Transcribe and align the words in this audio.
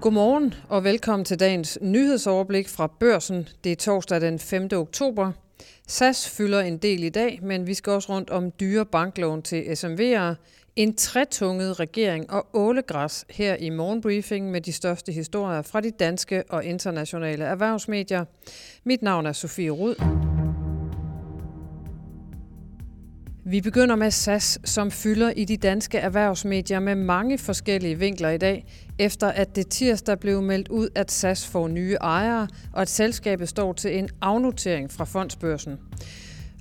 Godmorgen 0.00 0.54
og 0.68 0.84
velkommen 0.84 1.24
til 1.24 1.40
dagens 1.40 1.78
nyhedsoverblik 1.82 2.68
fra 2.68 2.86
børsen. 2.86 3.48
Det 3.64 3.72
er 3.72 3.76
torsdag 3.76 4.20
den 4.20 4.38
5. 4.38 4.68
oktober. 4.72 5.32
SAS 5.86 6.28
fylder 6.28 6.60
en 6.60 6.78
del 6.78 7.04
i 7.04 7.08
dag, 7.08 7.38
men 7.42 7.66
vi 7.66 7.74
skal 7.74 7.92
også 7.92 8.12
rundt 8.12 8.30
om 8.30 8.50
dyre 8.50 8.86
banklån 8.86 9.42
til 9.42 9.62
SMV'ere, 9.62 10.34
en 10.76 10.96
tretunget 10.96 11.80
regering 11.80 12.30
og 12.30 12.46
ålegræs 12.52 13.24
her 13.30 13.54
i 13.54 13.70
morgenbriefing 13.70 14.50
med 14.50 14.60
de 14.60 14.72
største 14.72 15.12
historier 15.12 15.62
fra 15.62 15.80
de 15.80 15.90
danske 15.90 16.42
og 16.48 16.64
internationale 16.64 17.44
erhvervsmedier. 17.44 18.24
Mit 18.84 19.02
navn 19.02 19.26
er 19.26 19.32
Sofie 19.32 19.70
Rud. 19.70 19.94
Vi 23.50 23.60
begynder 23.60 23.96
med 23.96 24.10
SAS, 24.10 24.58
som 24.64 24.90
fylder 24.90 25.30
i 25.30 25.44
de 25.44 25.56
danske 25.56 25.98
erhvervsmedier 25.98 26.80
med 26.80 26.94
mange 26.94 27.38
forskellige 27.38 27.98
vinkler 27.98 28.30
i 28.30 28.38
dag, 28.38 28.64
efter 28.98 29.28
at 29.28 29.56
det 29.56 29.68
tirsdag 29.68 30.18
blev 30.18 30.42
meldt 30.42 30.68
ud, 30.68 30.88
at 30.94 31.12
SAS 31.12 31.46
får 31.46 31.68
nye 31.68 31.94
ejere, 31.94 32.48
og 32.72 32.82
at 32.82 32.88
selskabet 32.88 33.48
står 33.48 33.72
til 33.72 33.98
en 33.98 34.08
afnotering 34.20 34.92
fra 34.92 35.04
fondsbørsen. 35.04 35.78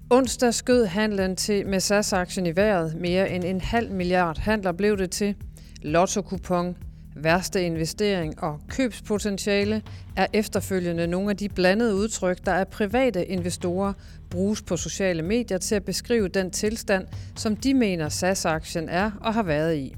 Onsdag 0.09 0.53
skød 0.53 0.85
handlen 0.85 1.35
til 1.35 1.67
med 1.67 1.79
SAS-aktien 1.79 2.45
i 2.45 2.55
vejret. 2.55 2.95
Mere 2.95 3.29
end 3.29 3.43
en 3.43 3.62
halv 3.62 3.91
milliard 3.91 4.38
handler 4.38 4.71
blev 4.71 4.98
det 4.98 5.12
til. 5.12 5.35
Lotto-kupon, 5.81 6.77
værste 7.23 7.66
investering 7.66 8.44
og 8.44 8.59
købspotentiale 8.70 9.81
er 10.16 10.27
efterfølgende 10.34 11.07
nogle 11.07 11.30
af 11.30 11.38
de 11.38 11.49
blandede 11.49 11.95
udtryk, 11.95 12.45
der 12.45 12.53
af 12.53 12.67
private 12.67 13.26
investorer 13.26 13.93
bruges 14.30 14.62
på 14.62 14.77
sociale 14.77 15.21
medier 15.23 15.57
til 15.57 15.76
at 15.76 15.85
beskrive 15.85 16.27
den 16.27 16.52
tilstand, 16.52 17.07
som 17.35 17.55
de 17.55 17.73
mener 17.73 18.09
SAS-aktien 18.09 18.90
er 18.90 19.12
og 19.21 19.34
har 19.34 19.43
været 19.43 19.76
i. 19.76 19.95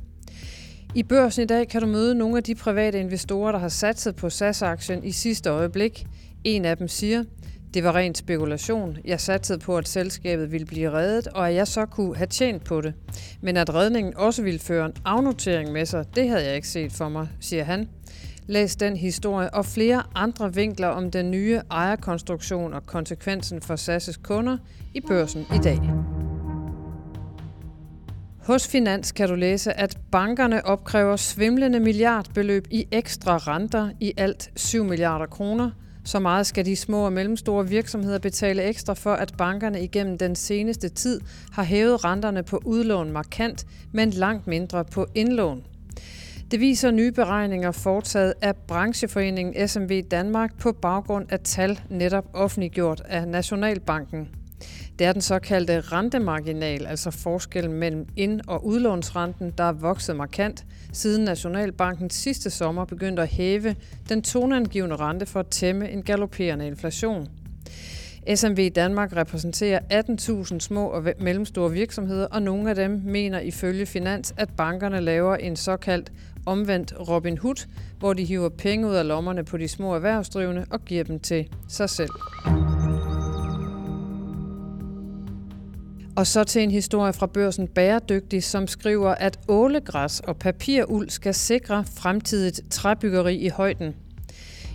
I 0.96 1.04
børsen 1.04 1.44
i 1.44 1.46
dag 1.46 1.68
kan 1.68 1.82
du 1.82 1.88
møde 1.88 2.16
nogle 2.16 2.38
af 2.38 2.44
de 2.44 2.56
private 2.56 3.00
investorer, 3.00 3.52
der 3.52 3.60
har 3.60 3.70
satset 3.70 4.16
på 4.16 4.30
SAS-aktien 4.30 5.04
i 5.04 5.12
sidste 5.12 5.50
øjeblik. 5.50 6.06
En 6.44 6.66
af 6.66 6.78
dem 6.78 6.88
siger, 6.88 7.24
det 7.74 7.84
var 7.84 7.96
ren 7.96 8.16
spekulation. 8.16 8.98
Jeg 9.06 9.20
satsede 9.20 9.60
på, 9.60 9.78
at 9.78 9.88
selskabet 9.88 10.52
ville 10.52 10.66
blive 10.66 10.92
reddet, 10.92 11.28
og 11.28 11.50
at 11.50 11.56
jeg 11.56 11.68
så 11.68 11.86
kunne 11.86 12.16
have 12.16 12.28
tjent 12.28 12.64
på 12.64 12.82
det. 12.82 12.94
Men 13.42 13.58
at 13.58 13.74
redningen 13.74 14.18
også 14.18 14.44
ville 14.44 14.60
føre 14.60 14.86
en 14.86 14.94
afnotering 15.06 15.72
med 15.72 15.86
sig, 15.86 16.06
det 16.16 16.30
havde 16.30 16.46
jeg 16.46 16.56
ikke 16.56 16.68
set 16.68 16.92
for 16.92 17.10
mig, 17.10 17.28
siger 17.40 17.64
han. 17.64 17.90
Læs 18.48 18.76
den 18.76 18.98
historie 18.98 19.54
og 19.54 19.66
flere 19.66 20.04
andre 20.16 20.54
vinkler 20.54 20.88
om 20.88 21.12
den 21.12 21.32
nye 21.32 21.62
ejerkonstruktion 21.72 22.74
og 22.74 22.86
konsekvensen 22.86 23.62
for 23.62 23.76
SAS' 23.76 24.22
kunder 24.24 24.58
i 24.94 25.02
børsen 25.02 25.46
i 25.56 25.58
dag. 25.64 25.80
Hos 28.50 28.68
Finans 28.68 29.12
kan 29.12 29.30
du 29.30 29.36
læse, 29.36 29.74
at 29.74 29.98
bankerne 30.12 30.66
opkræver 30.66 31.16
svimlende 31.16 31.80
milliardbeløb 31.80 32.68
i 32.72 32.88
ekstra 32.92 33.38
renter 33.38 33.90
i 34.00 34.14
alt 34.18 34.52
7 34.56 34.84
milliarder 34.84 35.26
kroner. 35.26 35.72
Så 36.04 36.20
meget 36.20 36.46
skal 36.46 36.66
de 36.66 36.76
små 36.76 37.06
og 37.06 37.14
mellemstore 37.14 37.68
virksomheder 37.68 38.20
betale 38.20 38.64
ekstra 38.64 38.94
for, 38.94 39.14
at 39.14 39.34
bankerne 39.38 39.84
igennem 39.84 40.18
den 40.18 40.36
seneste 40.36 40.90
tid 40.90 41.22
har 41.52 41.64
hævet 41.64 42.06
renterne 42.06 42.44
på 42.44 42.62
udlån 42.66 43.12
markant, 43.12 43.66
men 43.92 44.10
langt 44.10 44.48
mindre 44.48 44.86
på 44.86 45.06
indlån. 45.16 45.64
Det 46.52 46.60
viser 46.60 46.92
nye 46.92 47.12
beregninger 47.12 47.72
foretaget 47.72 48.34
af 48.42 48.56
brancheforeningen 48.56 49.68
SMV 49.68 50.02
Danmark 50.12 50.58
på 50.58 50.72
baggrund 50.72 51.32
af 51.32 51.40
tal 51.40 51.80
netop 51.90 52.26
offentliggjort 52.34 53.02
af 53.06 53.28
Nationalbanken. 53.28 54.39
Det 55.00 55.08
er 55.08 55.14
den 55.14 55.22
såkaldte 55.22 55.82
rentemarginal, 55.82 56.88
altså 56.88 57.12
forskellen 57.12 57.74
mellem 57.74 58.08
ind- 58.16 58.42
og 58.48 58.66
udlånsrenten, 58.66 59.54
der 59.58 59.64
er 59.64 59.72
vokset 59.72 60.16
markant, 60.16 60.66
siden 60.94 61.24
Nationalbanken 61.24 62.10
sidste 62.10 62.50
sommer 62.50 62.86
begyndte 62.86 63.22
at 63.22 63.28
hæve 63.28 63.76
den 64.10 64.22
toneangivende 64.22 64.96
rente 64.96 65.26
for 65.26 65.40
at 65.40 65.48
tæmme 65.48 65.90
en 65.90 66.04
galopperende 66.04 66.68
inflation. 66.68 67.28
SMV 68.36 68.70
Danmark 68.70 69.16
repræsenterer 69.16 69.80
18.000 70.50 70.60
små 70.60 70.88
og 70.88 71.04
mellemstore 71.20 71.72
virksomheder, 71.72 72.26
og 72.26 72.42
nogle 72.42 72.70
af 72.70 72.76
dem 72.76 73.02
mener 73.06 73.40
ifølge 73.40 73.86
Finans, 73.86 74.34
at 74.38 74.50
bankerne 74.58 75.00
laver 75.00 75.36
en 75.36 75.56
såkaldt 75.56 76.12
omvendt 76.46 76.94
Robin 77.10 77.38
Hood, 77.38 77.68
hvor 78.00 78.14
de 78.14 78.26
hiver 78.26 78.50
penge 78.50 78.88
ud 78.88 78.94
af 78.94 79.08
lommerne 79.08 79.44
på 79.46 79.58
de 79.58 79.68
små 79.68 79.96
erhvervsdrivende 79.96 80.66
og 80.70 80.86
giver 80.86 81.04
dem 81.04 81.20
til 81.20 81.50
sig 81.68 81.90
selv. 81.90 82.12
Og 86.20 86.28
så 86.28 86.44
til 86.44 86.64
en 86.64 86.72
historie 86.72 87.14
fra 87.14 87.26
børsen 87.26 87.68
Bæredygtig, 87.68 88.44
som 88.44 88.68
skriver, 88.68 89.10
at 89.10 89.40
ålegræs 89.48 90.20
og 90.20 90.38
papiruld 90.38 91.10
skal 91.10 91.34
sikre 91.34 91.86
fremtidigt 91.96 92.62
træbyggeri 92.72 93.36
i 93.36 93.50
højden. 93.50 93.96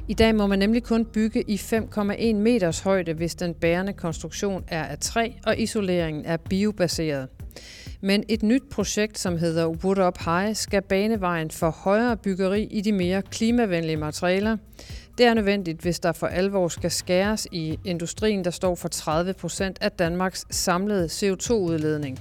I 0.08 0.14
dag 0.14 0.34
må 0.34 0.46
man 0.46 0.58
nemlig 0.58 0.82
kun 0.82 1.04
bygge 1.04 1.44
i 1.48 1.54
5,1 1.54 2.34
meters 2.34 2.80
højde, 2.80 3.12
hvis 3.12 3.34
den 3.34 3.54
bærende 3.54 3.92
konstruktion 3.92 4.64
er 4.68 4.84
af 4.84 4.98
træ 4.98 5.30
og 5.46 5.58
isoleringen 5.58 6.24
er 6.24 6.36
biobaseret. 6.36 7.28
Men 8.00 8.24
et 8.28 8.42
nyt 8.42 8.62
projekt, 8.70 9.18
som 9.18 9.38
hedder 9.38 9.66
Wood 9.66 9.98
Up 9.98 10.18
High, 10.24 10.56
skal 10.56 10.82
bane 10.82 11.20
vejen 11.20 11.50
for 11.50 11.70
højere 11.70 12.16
byggeri 12.16 12.62
i 12.62 12.80
de 12.80 12.92
mere 12.92 13.22
klimavenlige 13.22 13.96
materialer. 13.96 14.56
Det 15.18 15.26
er 15.26 15.34
nødvendigt, 15.34 15.80
hvis 15.80 16.00
der 16.00 16.12
for 16.12 16.26
alvor 16.26 16.68
skal 16.68 16.90
skæres 16.90 17.46
i 17.52 17.78
industrien, 17.84 18.44
der 18.44 18.50
står 18.50 18.74
for 18.74 18.88
30 18.88 19.32
procent 19.32 19.78
af 19.80 19.92
Danmarks 19.92 20.46
samlede 20.50 21.06
CO2-udledning. 21.06 22.20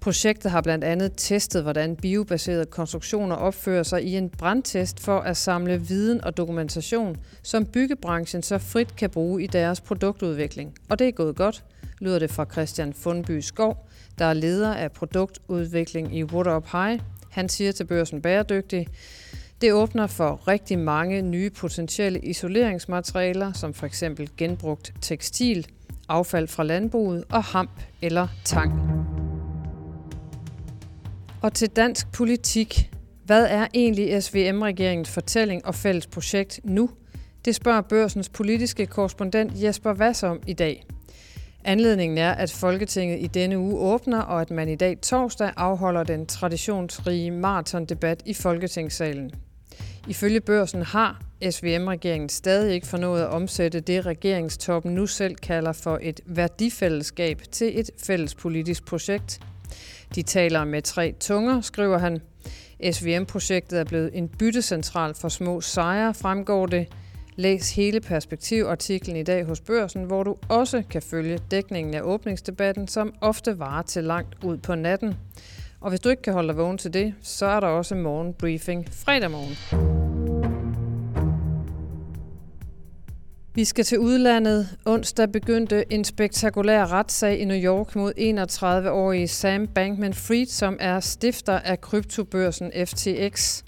Projektet 0.00 0.50
har 0.50 0.60
blandt 0.60 0.84
andet 0.84 1.12
testet, 1.16 1.62
hvordan 1.62 1.96
biobaserede 1.96 2.66
konstruktioner 2.66 3.36
opfører 3.36 3.82
sig 3.82 4.02
i 4.02 4.16
en 4.16 4.28
brandtest 4.28 5.00
for 5.00 5.18
at 5.18 5.36
samle 5.36 5.80
viden 5.80 6.24
og 6.24 6.36
dokumentation, 6.36 7.16
som 7.42 7.66
byggebranchen 7.66 8.42
så 8.42 8.58
frit 8.58 8.96
kan 8.96 9.10
bruge 9.10 9.42
i 9.42 9.46
deres 9.46 9.80
produktudvikling. 9.80 10.74
Og 10.88 10.98
det 10.98 11.08
er 11.08 11.12
gået 11.12 11.36
godt, 11.36 11.64
lyder 11.98 12.18
det 12.18 12.30
fra 12.30 12.46
Christian 12.52 12.92
Fundby 12.92 13.40
Skov, 13.40 13.88
der 14.18 14.24
er 14.24 14.34
leder 14.34 14.74
af 14.74 14.92
produktudvikling 14.92 16.16
i 16.16 16.24
Water 16.24 16.56
Up 16.56 16.66
High. 16.72 17.00
Han 17.30 17.48
siger 17.48 17.72
til 17.72 17.84
børsen 17.84 18.22
bæredygtig, 18.22 18.88
det 19.62 19.72
åbner 19.72 20.06
for 20.06 20.48
rigtig 20.48 20.78
mange 20.78 21.22
nye 21.22 21.50
potentielle 21.50 22.20
isoleringsmaterialer, 22.20 23.52
som 23.52 23.74
for 23.74 23.86
eksempel 23.86 24.30
genbrugt 24.36 24.92
tekstil, 25.00 25.66
affald 26.08 26.48
fra 26.48 26.64
landbruget 26.64 27.24
og 27.30 27.44
hamp 27.44 27.80
eller 28.02 28.28
tang. 28.44 28.72
Og 31.42 31.54
til 31.54 31.68
dansk 31.68 32.12
politik. 32.12 32.90
Hvad 33.24 33.46
er 33.46 33.66
egentlig 33.74 34.22
SVM-regeringens 34.22 35.10
fortælling 35.10 35.66
og 35.66 35.74
fælles 35.74 36.06
projekt 36.06 36.60
nu? 36.64 36.90
Det 37.44 37.54
spørger 37.54 37.80
børsens 37.80 38.28
politiske 38.28 38.86
korrespondent 38.86 39.62
Jesper 39.62 39.92
Vass 39.92 40.22
om 40.22 40.40
i 40.46 40.52
dag. 40.52 40.86
Anledningen 41.64 42.18
er, 42.18 42.32
at 42.32 42.52
Folketinget 42.52 43.20
i 43.20 43.26
denne 43.26 43.58
uge 43.58 43.78
åbner, 43.78 44.20
og 44.20 44.40
at 44.40 44.50
man 44.50 44.68
i 44.68 44.76
dag 44.76 45.00
torsdag 45.00 45.52
afholder 45.56 46.04
den 46.04 46.26
traditionsrige 46.26 47.30
maratondebat 47.30 48.22
i 48.26 48.34
Folketingssalen. 48.34 49.32
Ifølge 50.08 50.40
børsen 50.40 50.82
har 50.82 51.22
SVM-regeringen 51.50 52.28
stadig 52.28 52.74
ikke 52.74 52.86
fornået 52.86 53.22
at 53.22 53.28
omsætte 53.28 53.80
det, 53.80 54.06
regeringstoppen 54.06 54.94
nu 54.94 55.06
selv 55.06 55.34
kalder 55.34 55.72
for 55.72 55.98
et 56.02 56.20
værdifællesskab 56.26 57.42
til 57.52 57.80
et 57.80 57.90
fælles 58.04 58.34
politisk 58.34 58.84
projekt. 58.84 59.40
De 60.14 60.22
taler 60.22 60.64
med 60.64 60.82
tre 60.82 61.14
tunger, 61.20 61.60
skriver 61.60 61.98
han. 61.98 62.20
SVM-projektet 62.92 63.80
er 63.80 63.84
blevet 63.84 64.10
en 64.14 64.28
byttecentral 64.28 65.14
for 65.14 65.28
små 65.28 65.60
sejre, 65.60 66.14
fremgår 66.14 66.66
det. 66.66 66.86
Læs 67.36 67.74
hele 67.74 68.00
perspektivartiklen 68.00 69.16
i 69.16 69.22
dag 69.22 69.44
hos 69.44 69.60
Børsen, 69.60 70.04
hvor 70.04 70.22
du 70.22 70.36
også 70.48 70.82
kan 70.90 71.02
følge 71.02 71.38
dækningen 71.50 71.94
af 71.94 72.00
åbningsdebatten, 72.02 72.88
som 72.88 73.14
ofte 73.20 73.58
varer 73.58 73.82
til 73.82 74.04
langt 74.04 74.44
ud 74.44 74.56
på 74.56 74.74
natten. 74.74 75.14
Og 75.82 75.90
hvis 75.90 76.00
du 76.00 76.08
ikke 76.08 76.22
kan 76.22 76.32
holde 76.32 76.48
dig 76.48 76.56
vågen 76.56 76.78
til 76.78 76.94
det, 76.94 77.14
så 77.22 77.46
er 77.46 77.60
der 77.60 77.66
også 77.66 77.94
morgenbriefing 77.94 78.88
fredag 78.92 79.30
morgen. 79.30 79.56
Vi 83.54 83.64
skal 83.64 83.84
til 83.84 83.98
udlandet. 83.98 84.78
Onsdag 84.86 85.32
begyndte 85.32 85.92
en 85.92 86.04
spektakulær 86.04 86.92
retssag 86.92 87.38
i 87.38 87.44
New 87.44 87.56
York 87.56 87.96
mod 87.96 88.12
31-årige 88.18 89.28
Sam 89.28 89.68
Bankman-Fried, 89.78 90.46
som 90.46 90.76
er 90.80 91.00
stifter 91.00 91.58
af 91.58 91.80
kryptobørsen 91.80 92.72
FTX. 92.86 93.62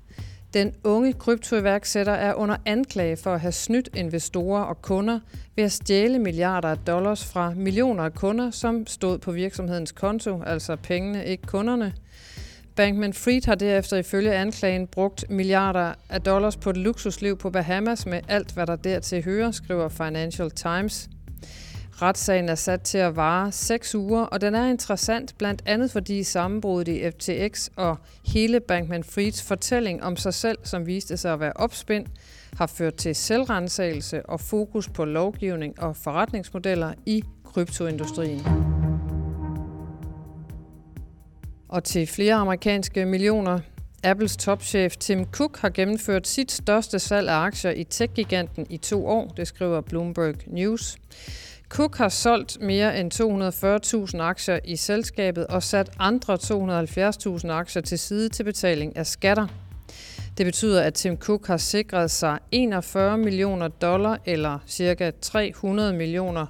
Den 0.55 0.73
unge 0.85 1.13
kryptoiværksætter 1.13 2.13
er 2.13 2.35
under 2.35 2.57
anklage 2.67 3.17
for 3.17 3.35
at 3.35 3.41
have 3.41 3.53
snydt 3.53 3.89
investorer 3.95 4.63
og 4.63 4.83
kunder 4.83 5.21
ved 5.57 5.65
at 5.65 5.73
stjæle 5.73 6.19
milliarder 6.19 6.69
af 6.69 6.79
dollars 6.79 7.25
fra 7.25 7.53
millioner 7.57 8.05
af 8.05 8.15
kunder, 8.15 8.51
som 8.51 8.87
stod 8.87 9.19
på 9.19 9.33
virksomhedens 9.33 9.93
konto, 9.93 10.43
altså 10.47 10.77
pengene, 10.77 11.27
ikke 11.27 11.47
kunderne. 11.47 11.95
Bankman 12.77 13.13
Fried 13.13 13.47
har 13.47 13.55
derefter 13.55 13.97
ifølge 13.97 14.35
anklagen 14.35 14.87
brugt 14.87 15.25
milliarder 15.31 15.95
af 16.09 16.21
dollars 16.21 16.57
på 16.57 16.71
et 16.71 16.77
luksusliv 16.77 17.39
på 17.39 17.51
Bahamas 17.51 18.07
med 18.07 18.21
alt, 18.29 18.53
hvad 18.53 18.67
der 18.67 18.77
dertil 18.77 19.25
hører, 19.25 19.51
skriver 19.51 19.89
Financial 19.89 20.51
Times. 20.51 21.09
Retssagen 22.03 22.49
er 22.49 22.55
sat 22.55 22.81
til 22.81 22.99
at 22.99 23.17
vare 23.17 23.53
6 23.53 23.95
uger, 23.95 24.23
og 24.23 24.41
den 24.41 24.55
er 24.55 24.67
interessant 24.67 25.35
blandt 25.39 25.63
andet 25.67 25.91
fordi 25.91 26.23
sammenbruddet 26.23 26.93
i 26.93 27.11
FTX 27.11 27.69
og 27.77 27.97
hele 28.27 28.61
Bankman 28.61 29.05
Frieds 29.05 29.43
fortælling 29.43 30.05
om 30.05 30.17
sig 30.17 30.35
selv, 30.35 30.59
som 30.63 30.87
viste 30.87 31.17
sig 31.17 31.33
at 31.33 31.41
være 31.41 31.53
opspind, 31.57 32.07
har 32.57 32.67
ført 32.67 32.95
til 32.95 33.15
selvrensagelse 33.15 34.27
og 34.27 34.41
fokus 34.41 34.89
på 34.89 35.05
lovgivning 35.05 35.83
og 35.83 35.97
forretningsmodeller 35.97 36.93
i 37.07 37.23
kryptoindustrien. 37.45 38.43
Og 41.69 41.85
til 41.85 42.07
flere 42.07 42.35
amerikanske 42.35 43.07
millioner. 43.07 43.61
Apples 44.05 44.37
topchef 44.37 44.97
Tim 44.97 45.25
Cook 45.25 45.59
har 45.59 45.69
gennemført 45.69 46.27
sit 46.27 46.53
største 46.53 46.99
salg 46.99 47.29
af 47.29 47.35
aktier 47.35 47.71
i 47.71 47.85
tech-giganten 47.85 48.67
i 48.71 48.77
to 48.77 49.07
år, 49.07 49.33
det 49.37 49.49
skriver 49.49 49.81
Bloomberg 49.81 50.35
News. 50.47 50.97
Cook 51.69 51.97
har 51.97 52.09
solgt 52.09 52.61
mere 52.61 53.01
end 53.01 53.13
240.000 54.15 54.21
aktier 54.23 54.59
i 54.65 54.77
selskabet 54.77 55.47
og 55.47 55.63
sat 55.63 55.91
andre 55.99 56.35
270.000 56.35 57.49
aktier 57.51 57.83
til 57.83 57.99
side 57.99 58.29
til 58.29 58.45
betaling 58.45 58.97
af 58.97 59.07
skatter. 59.07 59.47
Det 60.39 60.47
betyder, 60.47 60.83
at 60.83 60.95
Tim 60.95 61.17
Cook 61.17 61.47
har 61.47 61.57
sikret 61.57 62.11
sig 62.11 62.39
41 62.53 63.19
millioner 63.19 63.69
dollar 63.69 64.19
eller 64.27 64.59
ca. 64.69 65.11
300 65.21 65.93
millioner 65.93 66.47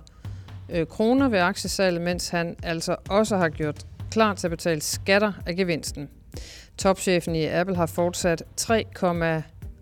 øh, 0.70 0.86
kroner 0.86 1.28
ved 1.28 1.38
aktiesalget, 1.38 2.02
mens 2.02 2.28
han 2.28 2.56
altså 2.62 2.96
også 3.08 3.36
har 3.36 3.48
gjort 3.48 3.86
klar 4.10 4.34
til 4.34 4.46
at 4.46 4.50
betale 4.50 4.80
skatter 4.80 5.32
af 5.46 5.56
gevinsten. 5.56 6.08
Topchefen 6.78 7.34
i 7.34 7.46
Apple 7.46 7.76
har 7.76 7.86
fortsat 7.86 8.42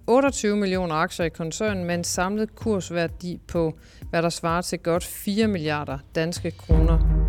28 0.07 0.57
millioner 0.57 0.95
aktier 0.95 1.27
i 1.27 1.29
koncernen 1.29 1.85
med 1.85 1.95
en 1.95 2.05
samlet 2.05 2.55
kursværdi 2.55 3.41
på, 3.49 3.79
hvad 4.11 4.23
der 4.23 4.29
svarer 4.29 4.63
til 4.63 4.79
godt 4.79 5.05
4 5.05 5.47
milliarder 5.47 5.99
danske 6.15 6.51
kroner. 6.51 7.23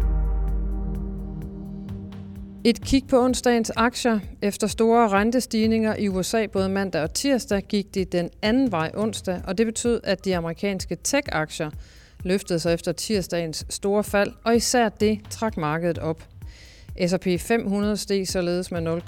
Et 2.66 2.82
kig 2.82 3.04
på 3.10 3.24
onsdagens 3.24 3.70
aktier. 3.70 4.20
Efter 4.42 4.68
store 4.68 5.10
rentestigninger 5.10 5.96
i 5.96 6.10
USA 6.10 6.46
både 6.48 6.70
mandag 6.70 7.02
og 7.02 7.14
tirsdag 7.14 7.62
gik 7.62 7.94
det 7.94 8.12
den 8.12 8.30
anden 8.42 8.72
vej 8.72 8.92
onsdag, 8.96 9.42
og 9.48 9.58
det 9.58 9.66
betød, 9.66 10.02
at 10.04 10.26
de 10.26 10.38
amerikanske 10.38 10.96
tech-aktier 11.04 11.70
løftede 12.24 12.60
sig 12.60 12.74
efter 12.74 12.92
tirsdagens 12.92 13.66
store 13.70 14.04
fald, 14.04 14.32
og 14.44 14.56
især 14.56 14.90
det 14.90 15.20
trak 15.30 15.58
markedet 15.58 15.98
op. 15.98 16.24
S&P 17.08 17.40
500 17.40 17.98
steg 17.98 18.28
således 18.28 18.72
med 18.72 19.02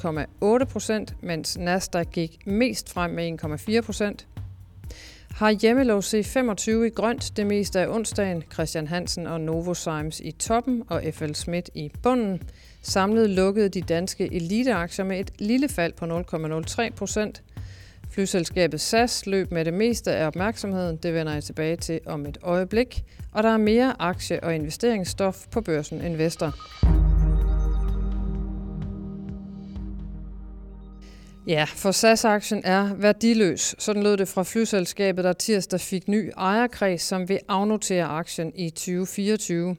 0,8 0.59 0.65
procent, 0.65 1.15
mens 1.21 1.57
Nasdaq 1.57 2.07
gik 2.11 2.47
mest 2.47 2.93
frem 2.93 3.11
med 3.11 3.43
1,4 3.43 3.81
procent. 3.81 4.27
Har 5.31 5.51
hjemmelov 5.51 5.99
C25 5.99 6.71
i 6.71 6.89
grønt 6.89 7.37
det 7.37 7.47
meste 7.47 7.79
af 7.79 7.87
onsdagen, 7.87 8.43
Christian 8.53 8.87
Hansen 8.87 9.27
og 9.27 9.41
Novozymes 9.41 10.19
i 10.19 10.31
toppen 10.31 10.83
og 10.87 11.03
FL 11.13 11.33
Schmidt 11.33 11.69
i 11.73 11.91
bunden. 12.03 12.41
Samlet 12.81 13.29
lukkede 13.29 13.69
de 13.69 13.81
danske 13.81 14.33
eliteaktier 14.33 15.05
med 15.05 15.19
et 15.19 15.31
lille 15.39 15.69
fald 15.69 15.93
på 15.93 16.05
0,03 16.05 16.95
procent. 16.95 17.43
Flyselskabet 18.09 18.81
SAS 18.81 19.25
løb 19.25 19.51
med 19.51 19.65
det 19.65 19.73
meste 19.73 20.11
af 20.11 20.27
opmærksomheden, 20.27 20.97
det 20.97 21.13
vender 21.13 21.33
jeg 21.33 21.43
tilbage 21.43 21.75
til 21.75 21.99
om 22.05 22.25
et 22.25 22.37
øjeblik, 22.41 23.03
og 23.31 23.43
der 23.43 23.49
er 23.49 23.57
mere 23.57 23.95
aktie- 23.99 24.43
og 24.43 24.55
investeringsstof 24.55 25.45
på 25.51 25.61
børsen 25.61 26.01
Investor. 26.01 26.55
Ja, 31.47 31.63
for 31.63 31.91
SAS-aktien 31.91 32.61
er 32.63 32.93
værdiløs. 32.93 33.75
Sådan 33.79 34.03
lød 34.03 34.17
det 34.17 34.27
fra 34.27 34.43
flyselskabet, 34.43 35.23
der 35.23 35.33
tirsdag 35.33 35.79
fik 35.79 36.07
ny 36.07 36.31
ejerkreds, 36.37 37.01
som 37.01 37.29
vil 37.29 37.39
afnotere 37.47 38.05
aktien 38.05 38.51
i 38.55 38.69
2024. 38.69 39.75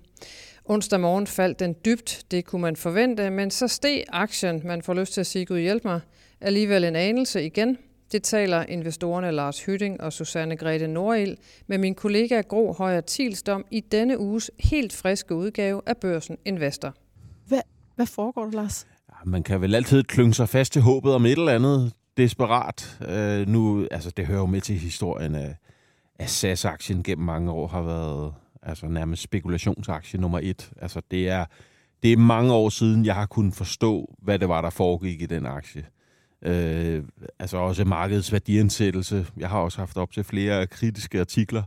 Onsdag 0.64 1.00
morgen 1.00 1.26
faldt 1.26 1.60
den 1.60 1.74
dybt, 1.84 2.24
det 2.30 2.44
kunne 2.44 2.62
man 2.62 2.76
forvente, 2.76 3.30
men 3.30 3.50
så 3.50 3.68
steg 3.68 4.04
aktien, 4.08 4.60
man 4.64 4.82
får 4.82 4.94
lyst 4.94 5.12
til 5.12 5.20
at 5.20 5.26
sige 5.26 5.46
Gud 5.46 5.58
hjælp 5.58 5.84
mig, 5.84 6.00
alligevel 6.40 6.84
en 6.84 6.96
anelse 6.96 7.44
igen. 7.44 7.78
Det 8.12 8.22
taler 8.22 8.62
investorerne 8.62 9.30
Lars 9.30 9.64
Hytting 9.64 10.00
og 10.00 10.12
Susanne 10.12 10.56
Grete 10.56 10.86
Nordild 10.86 11.36
med 11.66 11.78
min 11.78 11.94
kollega 11.94 12.40
Gro 12.40 12.72
Højer 12.72 13.00
Tilsdom 13.00 13.64
i 13.70 13.80
denne 13.80 14.18
uges 14.18 14.50
helt 14.58 14.92
friske 14.92 15.34
udgave 15.34 15.82
af 15.86 15.96
Børsen 15.96 16.38
Investor. 16.44 16.94
Hvad, 17.46 17.60
hvad 17.96 18.06
foregår 18.06 18.44
der, 18.44 18.50
Lars? 18.50 18.86
Man 19.28 19.42
kan 19.42 19.60
vel 19.60 19.74
altid 19.74 20.02
klynge 20.02 20.34
sig 20.34 20.48
fast 20.48 20.72
til 20.72 20.82
håbet 20.82 21.14
om 21.14 21.26
et 21.26 21.32
eller 21.32 21.52
andet 21.52 21.92
desperat. 22.16 22.98
Øh, 23.08 23.48
nu, 23.48 23.86
altså, 23.90 24.10
det 24.10 24.26
hører 24.26 24.38
jo 24.38 24.46
med 24.46 24.60
til 24.60 24.78
historien 24.78 25.34
at, 25.34 25.56
at 26.18 26.30
SAS-aktien 26.30 27.02
gennem 27.02 27.26
mange 27.26 27.50
år 27.50 27.66
har 27.66 27.82
været 27.82 28.34
altså 28.62 28.86
nærmest 28.86 29.22
spekulationsaktie 29.22 30.20
nummer 30.20 30.40
et. 30.42 30.70
Altså, 30.82 31.02
det 31.10 31.28
er, 31.28 31.44
det 32.02 32.12
er 32.12 32.16
mange 32.16 32.52
år 32.52 32.68
siden, 32.68 33.04
jeg 33.04 33.14
har 33.14 33.26
kunnet 33.26 33.54
forstå, 33.54 34.14
hvad 34.22 34.38
det 34.38 34.48
var, 34.48 34.60
der 34.60 34.70
foregik 34.70 35.22
i 35.22 35.26
den 35.26 35.46
aktie. 35.46 35.84
Øh, 36.42 37.02
altså 37.38 37.56
også 37.56 37.84
markedets 37.84 38.32
værdiansættelse. 38.32 39.26
Jeg 39.36 39.48
har 39.48 39.58
også 39.58 39.78
haft 39.78 39.96
op 39.96 40.12
til 40.12 40.24
flere 40.24 40.66
kritiske 40.66 41.20
artikler 41.20 41.62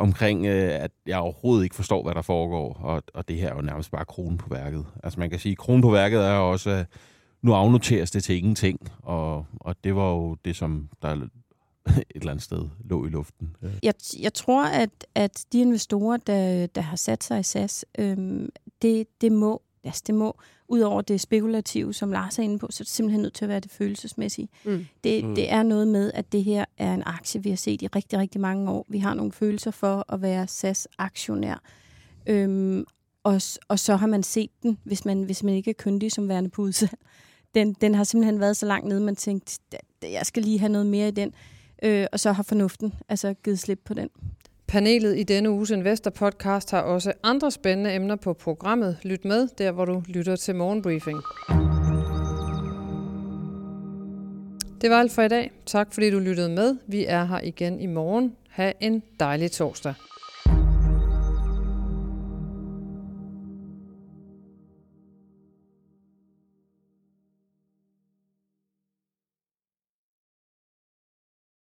omkring, 0.00 0.46
øh, 0.46 0.84
at 0.84 0.90
jeg 1.06 1.18
overhovedet 1.18 1.64
ikke 1.64 1.76
forstår, 1.76 2.02
hvad 2.02 2.14
der 2.14 2.22
foregår, 2.22 2.74
og, 2.74 3.02
og 3.14 3.28
det 3.28 3.36
her 3.36 3.48
er 3.48 3.54
jo 3.54 3.60
nærmest 3.60 3.90
bare 3.90 4.04
kronen 4.04 4.38
på 4.38 4.48
værket. 4.48 4.86
Altså 5.04 5.20
man 5.20 5.30
kan 5.30 5.38
sige, 5.38 5.52
at 5.52 5.58
kronen 5.58 5.82
på 5.82 5.90
værket 5.90 6.20
er 6.20 6.32
også, 6.32 6.70
at 6.70 6.86
nu 7.42 7.54
afnoteres 7.54 8.10
det 8.10 8.24
til 8.24 8.36
ingenting, 8.36 8.80
og, 9.02 9.46
og 9.60 9.76
det 9.84 9.96
var 9.96 10.10
jo 10.10 10.36
det, 10.44 10.56
som 10.56 10.88
der 11.02 11.08
et 11.86 12.04
eller 12.14 12.30
andet 12.30 12.44
sted 12.44 12.68
lå 12.84 13.06
i 13.06 13.08
luften. 13.08 13.56
Jeg, 13.82 13.94
jeg 14.20 14.34
tror, 14.34 14.64
at, 14.64 15.06
at 15.14 15.44
de 15.52 15.60
investorer, 15.60 16.16
der, 16.16 16.66
der 16.66 16.80
har 16.80 16.96
sat 16.96 17.24
sig 17.24 17.40
i 17.40 17.42
SAS, 17.42 17.84
øhm, 17.98 18.48
det, 18.82 19.06
det 19.20 19.32
må 19.32 19.62
altså 19.84 20.02
det 20.06 20.14
må, 20.14 20.36
ud 20.68 20.80
over 20.80 21.02
det 21.02 21.20
spekulative, 21.20 21.94
som 21.94 22.12
Lars 22.12 22.38
er 22.38 22.42
inde 22.42 22.58
på, 22.58 22.68
så 22.70 22.82
er 22.82 22.84
det 22.84 22.92
simpelthen 22.92 23.22
nødt 23.22 23.34
til 23.34 23.44
at 23.44 23.48
være 23.48 23.60
det 23.60 23.70
følelsesmæssige. 23.70 24.48
Mm. 24.64 24.86
Det, 25.04 25.24
mm. 25.24 25.34
det 25.34 25.50
er 25.50 25.62
noget 25.62 25.88
med, 25.88 26.12
at 26.14 26.32
det 26.32 26.44
her 26.44 26.64
er 26.78 26.94
en 26.94 27.02
aktie, 27.06 27.42
vi 27.42 27.48
har 27.48 27.56
set 27.56 27.82
i 27.82 27.86
rigtig, 27.86 28.18
rigtig 28.18 28.40
mange 28.40 28.70
år. 28.70 28.86
Vi 28.88 28.98
har 28.98 29.14
nogle 29.14 29.32
følelser 29.32 29.70
for 29.70 30.12
at 30.12 30.22
være 30.22 30.46
SAS-aktionær. 30.46 31.62
Øhm, 32.26 32.84
og, 33.22 33.40
og 33.68 33.78
så 33.78 33.96
har 33.96 34.06
man 34.06 34.22
set 34.22 34.50
den, 34.62 34.78
hvis 34.84 35.04
man, 35.04 35.22
hvis 35.22 35.42
man 35.42 35.54
ikke 35.54 35.70
er 35.70 35.74
kyndig 35.74 36.12
som 36.12 36.28
værende 36.28 36.50
på 36.50 36.62
udsalg. 36.62 36.98
Den, 37.54 37.72
den 37.80 37.94
har 37.94 38.04
simpelthen 38.04 38.40
været 38.40 38.56
så 38.56 38.66
langt 38.66 38.88
nede, 38.88 39.00
man 39.00 39.16
tænkte, 39.16 39.58
jeg 40.02 40.26
skal 40.26 40.42
lige 40.42 40.58
have 40.58 40.72
noget 40.72 40.86
mere 40.86 41.08
i 41.08 41.10
den. 41.10 41.34
Øh, 41.82 42.06
og 42.12 42.20
så 42.20 42.32
har 42.32 42.42
fornuften 42.42 42.94
altså 43.08 43.34
givet 43.34 43.58
slip 43.58 43.80
på 43.84 43.94
den. 43.94 44.08
Panelet 44.70 45.18
i 45.18 45.22
denne 45.22 45.50
uges 45.50 45.70
Investor 45.70 46.10
Podcast 46.10 46.70
har 46.70 46.80
også 46.80 47.12
andre 47.22 47.50
spændende 47.50 47.94
emner 47.94 48.16
på 48.16 48.32
programmet. 48.32 48.96
Lyt 49.02 49.24
med, 49.24 49.48
der 49.58 49.72
hvor 49.72 49.84
du 49.84 50.02
lytter 50.06 50.36
til 50.36 50.54
morgenbriefing. 50.54 51.18
Det 54.80 54.90
var 54.90 55.00
alt 55.00 55.12
for 55.12 55.22
i 55.22 55.28
dag. 55.28 55.50
Tak 55.66 55.94
fordi 55.94 56.10
du 56.10 56.18
lyttede 56.18 56.50
med. 56.50 56.76
Vi 56.86 57.04
er 57.06 57.24
her 57.24 57.40
igen 57.40 57.80
i 57.80 57.86
morgen. 57.86 58.36
Ha' 58.48 58.72
en 58.80 59.02
dejlig 59.20 59.50
torsdag. 59.50 59.94